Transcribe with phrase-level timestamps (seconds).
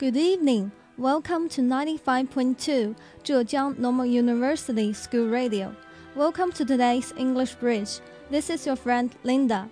[0.00, 0.72] Good evening.
[0.96, 5.74] Welcome to 95.2 Zhejiang Normal University School Radio.
[6.16, 8.00] Welcome to today's English Bridge.
[8.30, 9.68] This is your friend Linda.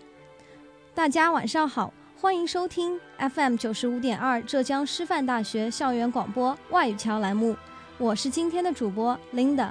[0.95, 7.56] 大家晚上好，欢迎收听 FM 九十五点二浙江师范大学校园广播外语桥栏目，
[7.96, 9.70] 我是今天的主播 Linda。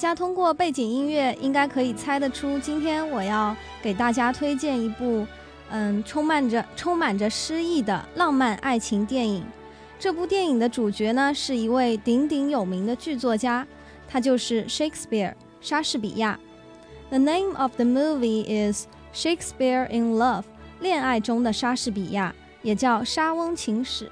[0.00, 5.26] 大家通过背景音乐，应该可以猜得出，今天我要给大家推荐一部，
[5.68, 9.44] 嗯，充满着充满着诗意的浪漫爱情电影。
[9.98, 13.66] 这部电影的主角呢，是一位鼎鼎有名的剧作家，
[14.08, 16.40] 他就是 Shakespeare 莎士比亚。
[17.10, 20.44] The name of the movie is Shakespeare in Love，
[20.80, 24.06] 恋爱中的莎士比亚，也叫《莎翁情史》。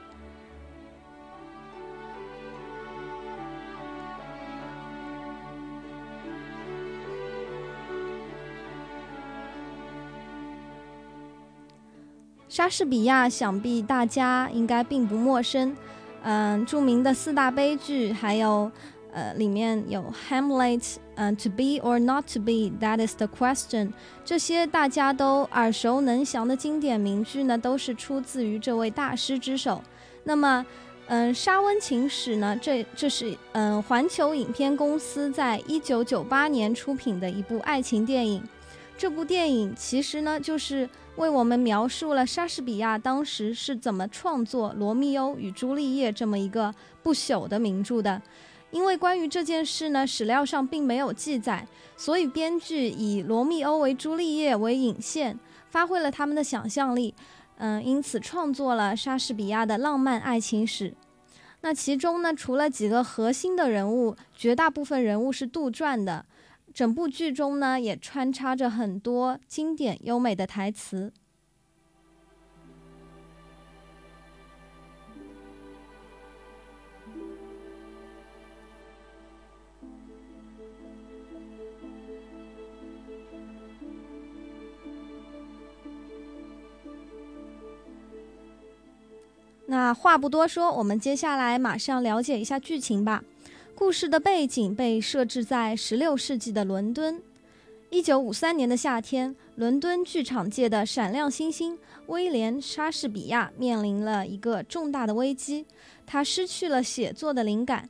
[12.59, 15.77] 莎士比亚想必大家应该并不陌生，
[16.25, 18.69] 嗯，著名的四大悲剧，还有
[19.13, 20.81] 呃里面有《Hamlet》，
[21.15, 23.93] 嗯，《To Be or Not to Be》，That is the question，
[24.25, 29.81] 这些大家都耳熟能详的经典名句呢，都是出自于这位大师之手。
[30.25, 30.67] 那么，
[31.07, 38.43] 嗯，《莎翁情史》呢，这这是嗯环球影片公司在一九九八年出品的一部爱情电影。
[38.97, 48.23] 这部电影其实呢，就是为我们描述了莎士比亚当时是怎么创作《罗密欧与朱丽叶》这么一个不朽的名著的。
[48.71, 55.37] 因为关于这件事呢，史料上并没有记载，所以编剧以罗密欧为朱丽叶为引线，
[55.69, 57.13] 发挥了他们的想象力，
[57.57, 60.95] 嗯，因此创作了莎士比亚的浪漫爱情史。
[61.63, 66.25] 那其中呢，除了几个核心的人物，绝大部分人物是杜撰的。
[66.79, 71.13] 整部剧中呢，也穿插着很多经典优美的台词。
[89.67, 93.25] 那话不多说，我们接下来马上了解一下剧情吧。
[93.79, 97.23] 故事的背景被设置在十六世纪的伦敦。
[97.91, 101.79] 一九五三年的夏天，伦敦剧场界的闪亮新星
[102.09, 105.65] 威廉·莎士比亚面临了一个重大的危机，
[106.05, 107.89] 他失去了写作的灵感。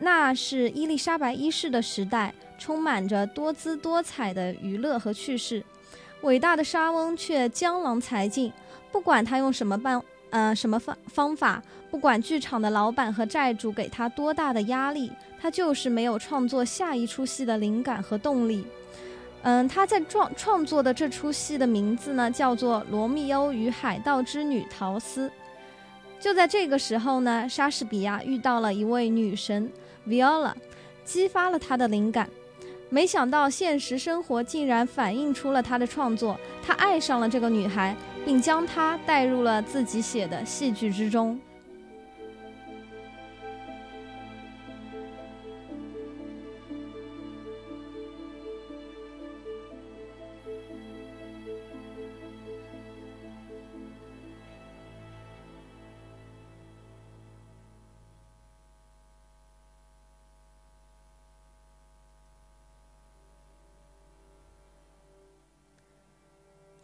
[0.00, 5.64] 那是伊丽莎白一世的时代，充满着多姿多彩的娱乐和趣事，
[6.20, 8.52] 伟大的莎翁却江郎才尽，
[8.92, 10.02] 不管他用什么办。
[10.30, 11.62] 呃，什么方方法？
[11.90, 15.10] 不管剧场的老板和债主给他多大的压力，
[15.40, 18.66] 他就是没有创作下一出戏的灵感和动力。
[19.42, 25.28] 嗯，他在创创作的这出戏的名字呢，叫做《罗密欧与海盗之女陶斯》。
[26.18, 29.70] 就在这个时候呢，莎士比亚遇到了一位女神
[30.06, 30.52] Viola，
[31.04, 32.28] 激发了他的灵感。
[32.88, 37.94] 没想到现实生活竟然反映出了他的创作，他爱上了这个女孩。
[38.26, 41.38] 并将他带入了自己写的戏剧之中。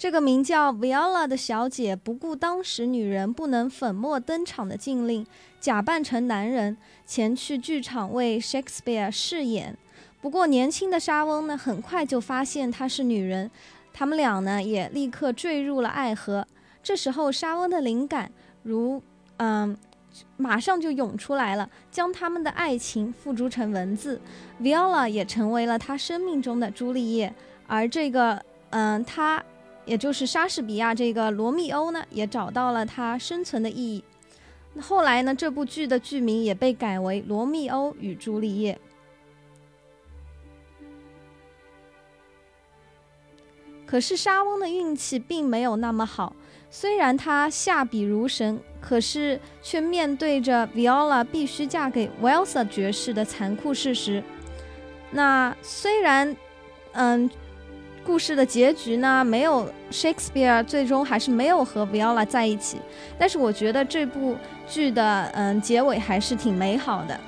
[0.02, 5.25] 这个名叫 Viola 的小姐不顾当时女人不能粉墨登场的禁令，
[5.60, 6.76] 假扮成男人
[7.06, 9.78] 前去剧场为 Shakespeare 饰演。
[10.20, 13.49] 不过年轻的莎翁呢，很快就发现她是女人，
[13.93, 16.44] 他们俩呢也立刻坠入了爱河。
[16.82, 18.32] 这时候莎翁的灵感
[18.64, 19.00] 如
[19.37, 19.76] 嗯，
[20.37, 24.20] 马上就涌出来了，将他们的爱情付诸成文字。
[24.60, 27.32] Viola 也成为了他生命中的朱丽叶，
[27.69, 29.40] 而这个嗯，他。
[29.84, 34.05] 也就是莎士比亚这个罗密欧呢，也找到了他生存的意义。
[34.75, 38.75] 那后来呢，这部剧的剧名也被改为《罗密欧与朱丽叶》。
[43.84, 46.34] 可是莎翁的运气并没有那么好，
[46.70, 54.23] 虽然他下笔如神，可是却面对着 Viola 必须嫁给 w e l s a 爵士的残酷事实。
[55.11, 56.37] 那虽然，
[56.93, 57.29] 嗯。
[58.04, 62.78] 故事的结局呢，没有 Shakespeare 最终还是没有和 Viola 在一起，
[63.19, 64.37] 但是我觉得这部
[64.69, 67.19] 剧的嗯结尾还是挺美好的。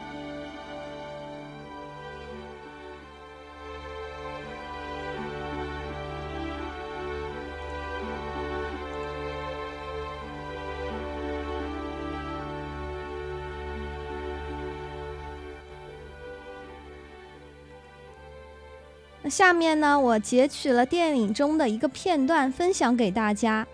[19.29, 23.67] 下面呢，我截取了电影中的一个片段，分享给大家。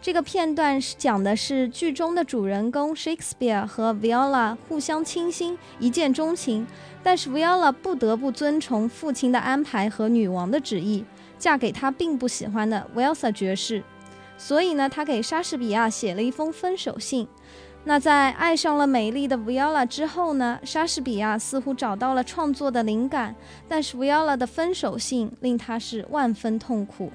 [0.00, 6.66] 这个片段是讲的是剧中的主人公 Shakespeare 和 Viola 互相倾心，一见钟情。
[7.02, 11.04] 但是 Viola 不得不遵从父亲的安排和女王的旨意，
[11.38, 13.82] 嫁给他并不喜欢的 w e l s a 爵士。
[14.36, 17.26] 所以呢，他给莎士比亚写了一封分手信。
[17.86, 20.58] 那在爱上了美丽的 Viola 之后呢？
[20.64, 23.34] 莎士比亚似乎找到了创作的灵感，
[23.68, 27.12] 但是 Viola 的分手信令他是万分痛苦。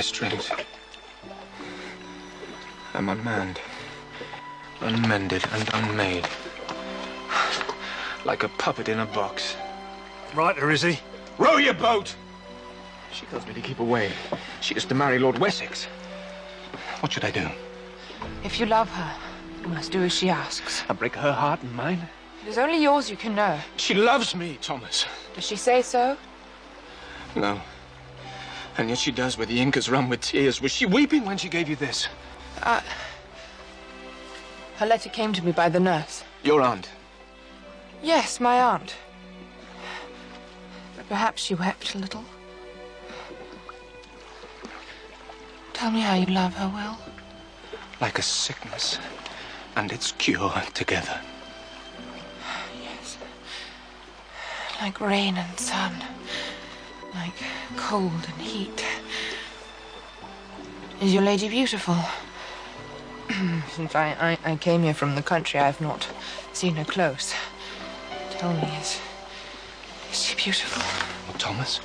[0.00, 0.50] My strings.
[2.94, 3.60] I'm unmanned,
[4.80, 6.26] unmended, and unmade.
[8.24, 9.56] Like a puppet in a box.
[10.34, 10.98] Right, or is he?
[11.36, 12.14] Row your boat!
[13.12, 14.10] She tells me to keep away.
[14.62, 15.84] She is to marry Lord Wessex.
[17.00, 17.46] What should I do?
[18.42, 19.16] If you love her,
[19.60, 20.82] you must do as she asks.
[20.88, 22.00] I break her heart and mine?
[22.42, 23.58] It is only yours you can know.
[23.76, 25.04] She loves me, Thomas.
[25.34, 26.16] Does she say so?
[27.36, 27.60] No.
[28.80, 30.62] And yet she does where the ink has run with tears.
[30.62, 32.08] Was she weeping when she gave you this?
[32.62, 32.80] Uh,
[34.76, 36.24] her letter came to me by the nurse.
[36.42, 36.88] Your aunt?
[38.02, 38.94] Yes, my aunt.
[40.96, 42.24] But perhaps she wept a little.
[45.74, 46.96] Tell me how you love her, Will.
[48.00, 48.98] Like a sickness
[49.76, 51.20] and its cure together.
[52.82, 53.18] Yes.
[54.80, 55.92] Like rain and sun
[57.14, 57.34] like
[57.76, 58.84] cold and heat.
[61.00, 61.96] Is your lady beautiful?
[63.70, 66.08] Since I, I, I, came here from the country, I have not
[66.52, 67.32] seen her close.
[68.30, 69.00] Tell me, is,
[70.10, 70.82] is she beautiful?
[71.26, 71.80] Well, Thomas,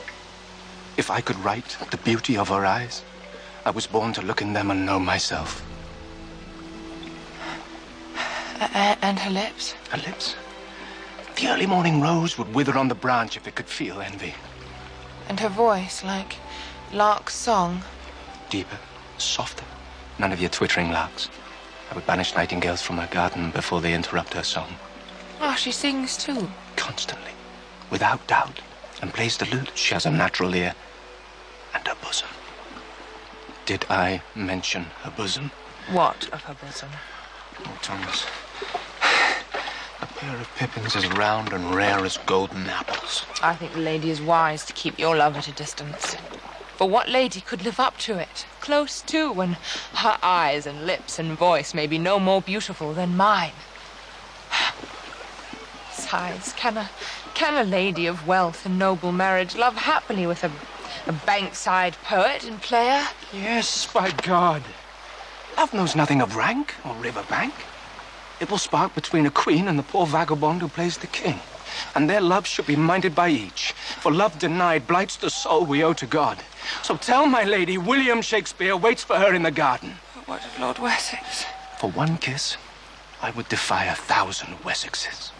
[0.97, 3.03] if I could write the beauty of her eyes,
[3.65, 5.65] I was born to look in them and know myself.
[8.59, 9.73] Uh, and her lips?
[9.89, 10.35] Her lips?
[11.35, 14.33] The early morning rose would wither on the branch if it could feel envy.
[15.27, 16.37] And her voice, like
[16.91, 17.81] lark's song.
[18.49, 18.77] Deeper,
[19.17, 19.65] softer.
[20.19, 21.29] None of your twittering larks.
[21.91, 24.75] I would banish nightingales from her garden before they interrupt her song.
[25.41, 26.49] Oh, she sings too?
[26.75, 27.31] Constantly,
[27.89, 28.61] without doubt.
[29.01, 29.71] And plays the lute.
[29.75, 30.73] She has a natural ear.
[31.73, 32.29] And her bosom.
[33.65, 35.51] Did I mention her bosom?
[35.91, 36.89] What of her bosom?
[37.65, 38.25] Oh, Thomas.
[40.25, 43.27] Pair of pippins as round and rare as golden apples.
[43.43, 46.15] I think the lady is wise to keep your love at a distance.
[46.77, 48.47] For what lady could live up to it?
[48.59, 49.57] Close to, when
[49.93, 53.51] her eyes and lips and voice may be no more beautiful than mine.
[55.95, 56.89] Besides, can a
[57.35, 60.51] can a lady of wealth and noble marriage love happily with a
[61.05, 63.03] a bankside poet and player?
[63.31, 64.63] Yes, by God.
[65.55, 67.53] Love knows nothing of rank or river bank.
[68.39, 71.39] It will spark between a queen and the poor vagabond who plays the king.
[71.93, 73.73] And their love should be minded by each.
[74.01, 76.37] For love denied blights the soul we owe to God.
[76.83, 79.95] So tell my lady William Shakespeare waits for her in the garden.
[80.15, 81.45] But what of Lord Wessex?
[81.79, 82.57] For one kiss,
[83.21, 85.31] I would defy a thousand Wessexes.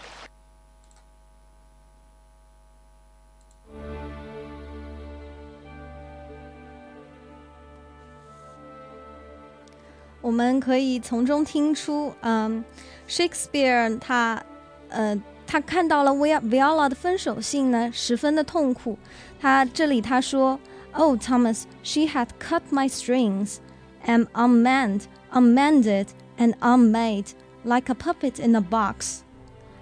[10.25, 12.63] 我们可以从中听出，嗯，
[13.07, 14.43] Shakespeare 他，
[14.89, 18.97] 呃，他看到了 Viola 的分手信呢，十分的痛苦。
[19.39, 23.57] 他这里他说：“Oh Thomas, she had cut my strings,
[24.05, 26.07] am unmanned, unmended
[26.37, 27.27] and unmade,
[27.63, 29.21] like a puppet in a box。”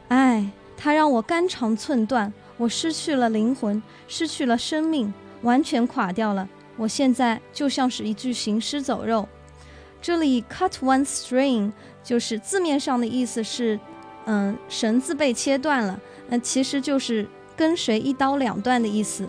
[0.08, 6.48] 哎，他让我肝肠寸断，我失去了灵魂，失去了生命，完全垮掉了。
[6.78, 9.28] 我现在就像是一具行尸走肉。
[10.05, 13.81] 这里 cut one string 就是字面上的意思是，
[14.27, 19.27] 嗯，绳子被切断了，那其实就是跟谁一刀两断的意思。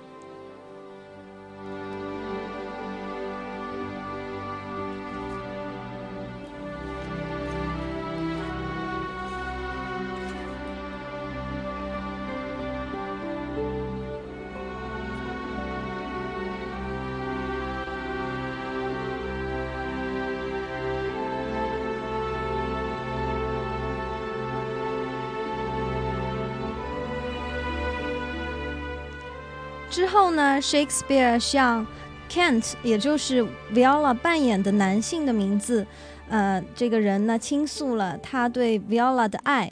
[30.60, 31.86] ，Shakespeare 向
[32.30, 35.86] Kent，也就是 Viola 扮演的男性的名字，
[36.30, 39.72] 呃，这个人呢倾诉了他对 Viola 的爱。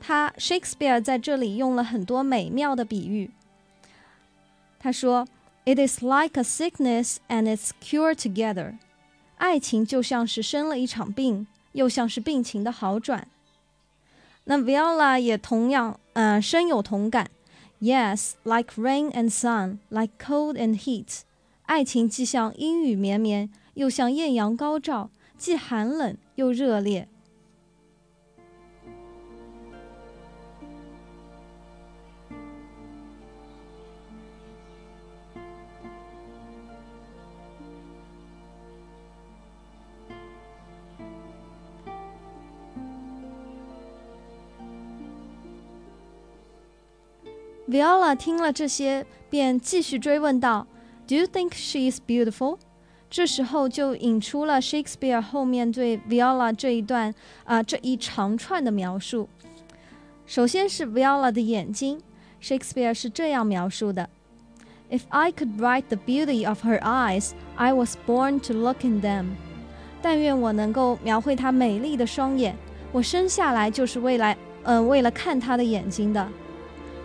[0.00, 3.30] 他 Shakespeare 在这里用了很多美妙的比喻。
[4.78, 5.26] 他说
[5.64, 8.74] ：“It is like a sickness and its cure together。”
[9.38, 13.26] 爱情就像是生了一场病，又像是病情的好转。
[14.44, 17.30] 那 Viola 也同样，嗯，深有同感。
[17.80, 21.20] Yes, like rain and sun, like cold and heat。
[21.66, 27.08] 爱情既像阴雨绵绵，又像艳阳高照，既寒冷又热烈。
[47.74, 50.64] Viola 听了这些，便继续追问道
[51.08, 52.58] ：“Do you think she is beautiful？”
[53.10, 57.12] 这时候就引出了 Shakespeare 后面对 Viola 这一段
[57.42, 59.28] 啊这一长串的描述。
[60.24, 62.00] 首先是 Viola 的眼睛
[62.40, 64.08] ，Shakespeare 是这样描述的
[64.88, 69.30] ：“If I could write the beauty of her eyes, I was born to look in them。”
[70.00, 72.54] 但愿我能够描绘她美丽的双眼，
[72.92, 76.28] 我生下来就是为来，嗯，为了看她的眼睛的。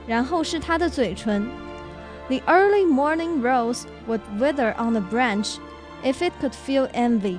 [0.08, 1.48] 然后是他的嘴唇。
[2.28, 5.56] The early morning rose would wither on the branch
[6.02, 7.38] if it could feel envy。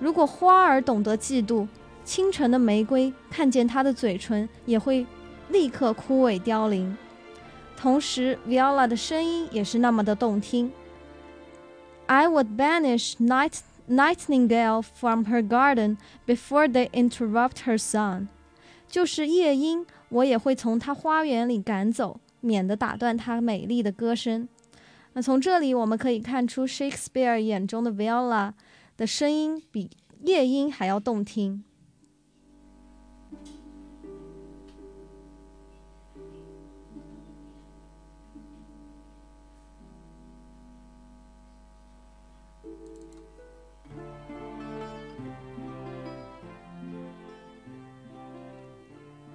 [0.00, 1.66] 如果花儿懂得嫉妒，
[2.04, 5.06] 清晨的玫瑰看见它的嘴唇也会
[5.48, 6.96] 立刻枯萎凋零。
[7.76, 10.70] 同时，Viola 的声音也是那么的动听。
[12.06, 15.96] I would banish night nightingale from her garden
[16.26, 18.28] before they interrupt her song。
[18.89, 19.85] 就是夜莺。
[20.09, 24.49] 我也会从它花园里赶走，免得打断它美丽的歌声。
[25.13, 28.53] 那从这里我们可以看出，Shakespeare 眼中的 Viola
[28.97, 29.89] 的声音比
[30.23, 31.63] 夜莺还要动听。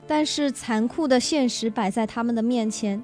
[0.08, 3.01] 但是残酷的现实摆在他们的面前，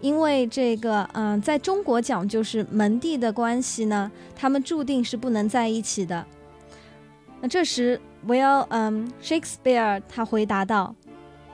[0.00, 6.24] 因为这个，嗯，在中国讲就是门第的关系呢，他们注定是不能在一起的。
[7.40, 10.96] 那这时，Will，嗯，Shakespeare 他回答道：“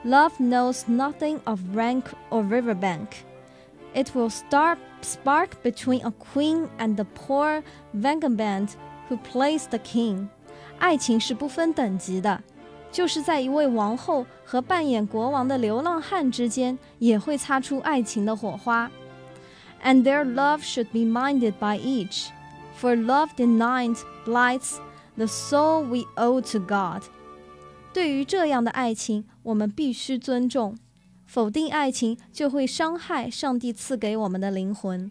[0.05, 3.07] Love knows nothing of rank or river bank.
[3.93, 8.69] It will start spark between a queen and the poor vagabond
[9.09, 10.27] who plays the king.
[10.79, 12.41] 爱情是不分等级的。”
[12.92, 18.90] 就是在一位王后和扮演国王的流浪汉之间，也会擦出爱情的火花。
[19.82, 22.28] And their love should be minded by each,
[22.78, 24.76] for love denied blights
[25.16, 27.04] the soul we owe to God。
[27.92, 30.74] 对于这样的爱情，我们必须尊重；
[31.26, 35.10] 否定爱情，就会伤害上帝赐给我们的灵魂。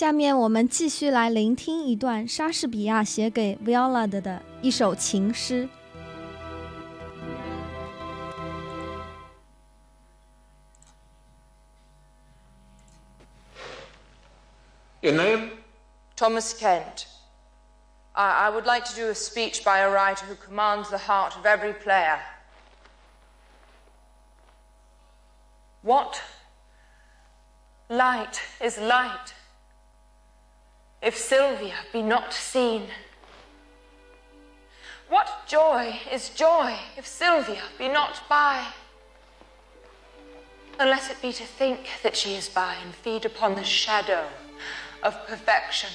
[0.00, 5.68] 下面我们继续来聆听一段莎士比亚写给 Viola 的一首情诗。
[15.02, 15.50] Your name?
[16.16, 17.06] Thomas Kent.
[18.16, 21.36] I, I would like to do a speech by a writer who commands the heart
[21.36, 22.18] of every player.
[25.82, 26.20] What
[27.88, 29.34] light is light?
[31.01, 32.87] If Sylvia be not seen?
[35.09, 38.65] What joy is joy if Sylvia be not by?
[40.79, 44.25] Unless it be to think that she is by and feed upon the shadow
[45.03, 45.89] of perfection.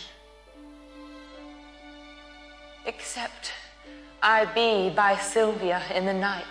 [2.85, 3.53] Except
[4.23, 6.45] I be by Sylvia in the night,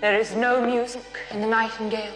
[0.00, 2.14] There is no music in the nightingale.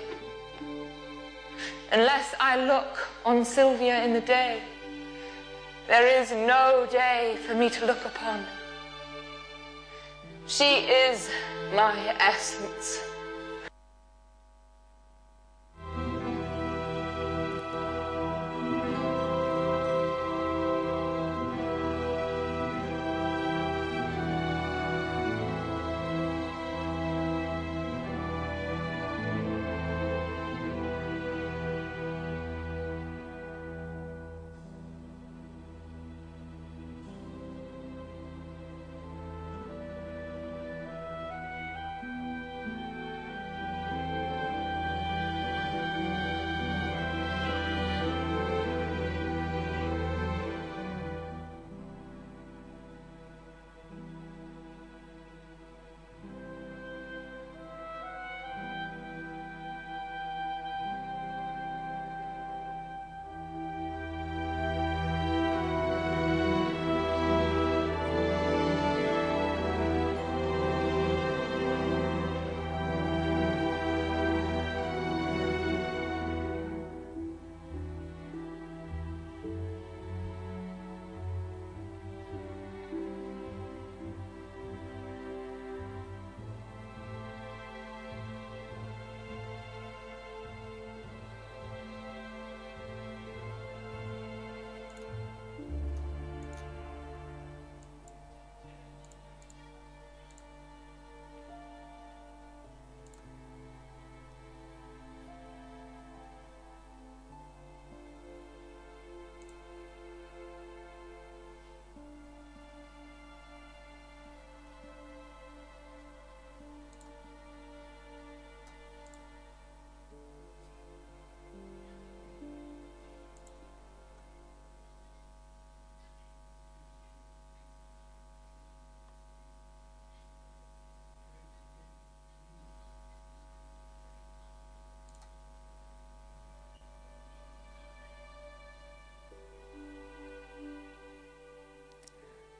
[1.92, 4.60] Unless I look on Sylvia in the day,
[5.86, 8.44] there is no day for me to look upon.
[10.46, 11.30] She is
[11.74, 13.00] my essence.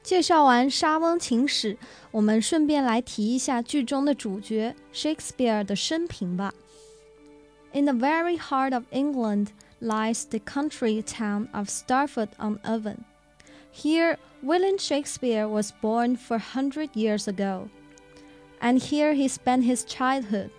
[0.07, 1.77] 介绍完莎翁情史，
[2.11, 6.53] 我们顺便来提一下剧中的主角 Shakespeare 的生平吧。
[7.73, 9.47] In the very heart of England
[9.81, 12.99] lies the country town of Stratford-on-Avon.
[13.73, 17.67] Here, William Shakespeare was born 400 years ago,
[18.61, 20.51] and here he spent his childhood.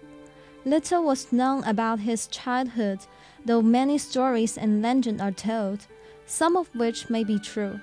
[0.66, 2.98] Little was known about his childhood,
[3.46, 5.86] though many stories and legends are told,
[6.26, 7.80] some of which may be true.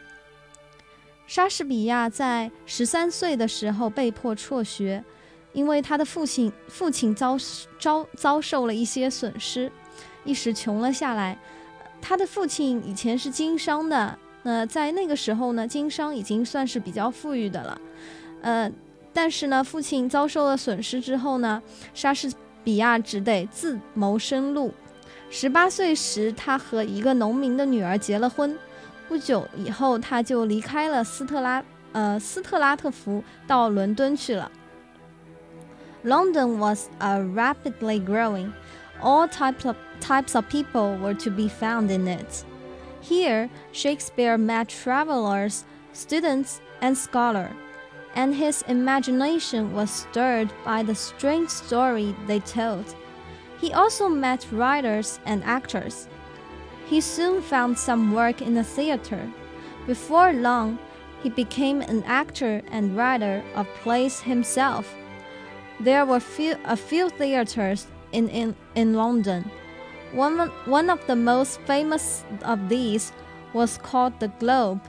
[1.27, 5.03] 莎士比亚在十三岁的时候被迫辍学，
[5.53, 7.37] 因为他的父亲父亲遭
[7.79, 9.71] 遭遭受了一些损失，
[10.23, 11.37] 一时穷了下来。
[12.01, 17.81] 他的父亲以前是经商的，那在那个时候呢，经商已经算是比较富裕的了。
[18.41, 18.71] 呃，
[19.11, 21.59] 但是呢，父亲遭受了损失之后呢，
[21.95, 22.31] 莎士
[22.63, 24.71] 比亚只得自谋生路。
[25.31, 28.55] 十八岁时，他和一个农民的女儿结了婚。
[29.08, 34.50] 不久以后，他就离开了斯特拉呃斯特拉特福，到伦敦去了。
[36.04, 38.52] London was a rapidly growing.
[39.02, 42.44] All types of, types of people were to be found in it.
[43.02, 47.52] Here, Shakespeare met travelers, students, and scholars,
[48.14, 52.84] and his imagination was stirred by the strange story they told.
[53.60, 56.08] He also met writers and actors.
[56.86, 59.28] He soon found some work in the theater.
[59.86, 60.78] Before long,
[61.22, 64.94] he became an actor and writer of plays himself.
[65.78, 69.50] There were few, a few theaters in, in, in London.
[70.12, 73.12] One, one of the most famous of these
[73.52, 74.80] was called the Globe.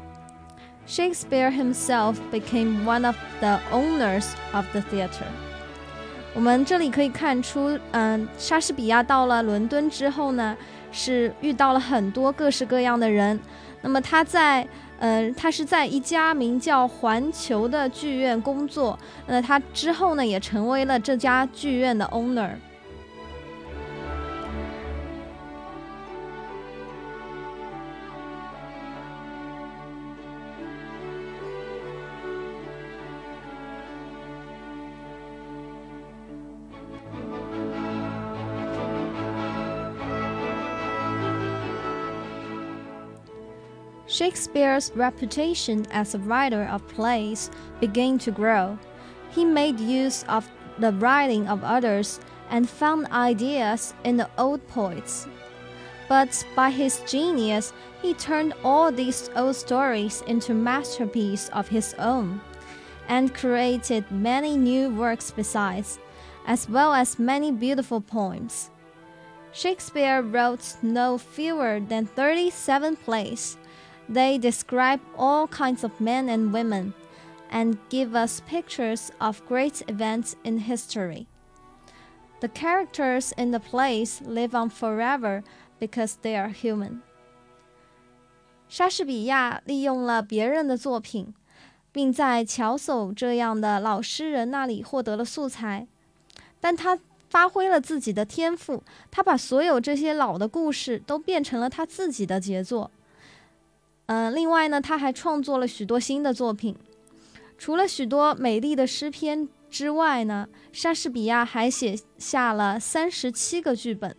[0.88, 5.28] Shakespeare himself became one of the owners of the theater.
[6.34, 10.58] 我们这里可以看出，嗯，莎士比亚到了伦敦之后呢，
[10.92, 13.38] 是遇到了很多各式各样的人。
[13.83, 14.66] 那么他在，
[14.99, 18.99] 嗯，他是在一家名叫环球的剧院工作。
[19.27, 22.51] 那他之后呢，也成为了这家剧院的 owner。
[44.16, 47.50] Shakespeare's reputation as a writer of plays
[47.81, 48.79] began to grow.
[49.29, 50.48] he made use of
[50.79, 55.29] the writing of others and found ideas in the old poets.
[56.09, 62.40] But by his genius, he turned all these old stories into masterpieces of his own,
[63.09, 65.98] and created many new works besides,
[66.46, 68.70] as well as many beautiful poems.
[69.52, 73.59] Shakespeare wrote no fewer than 37 plays.
[74.12, 76.93] They describe all kinds of men and women
[77.50, 81.28] and give us pictures of great events in history.
[82.41, 85.43] The characters in the plays live on forever
[85.80, 87.02] because they are human.
[88.67, 91.34] 莎士比亚利用了别人的作品，
[91.91, 95.88] 并在乔叟这样的老诗人那里获得了素材，
[96.60, 96.97] 但他
[97.30, 102.89] 发挥了自己的天赋，他把所有这些老的故事都变成了他自己的杰作。
[104.07, 106.77] 嗯，另外呢，他还创作了许多新的作品。
[107.59, 114.14] 除了许多美丽的诗篇之外呢，莎士比亚还写下了三十七个剧本。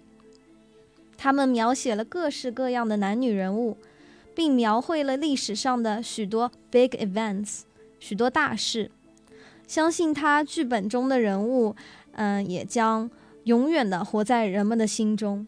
[1.17, 3.77] 他们描写了各式各样的男女人物，
[4.35, 7.61] 并描绘了历史上的许多 big events，
[7.99, 8.91] 许多大事。
[9.67, 11.75] 相信他剧本中的人物。
[12.19, 13.07] 嗯，也将
[13.43, 15.45] 永远的活在人们的心中。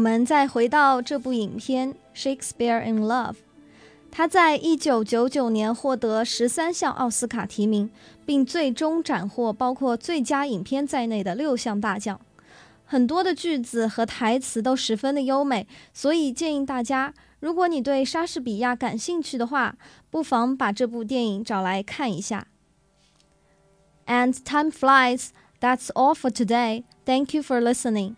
[0.00, 3.34] 们再回到这部影片《Shakespeare in Love》，
[4.10, 7.90] 他在一九九九年获得十三项奥斯卡提名，
[8.24, 12.20] 并最终斩获包括最佳影片在内的六项大奖。
[12.84, 19.76] 很多的句子和台词都十分的优美，所以建议大家，如果你对莎士比亚感兴趣的话，
[20.10, 22.46] 不妨把这部电影找来看一下。
[24.06, 25.30] And time flies.
[25.60, 26.84] That's all for today.
[27.04, 28.14] Thank you for listening.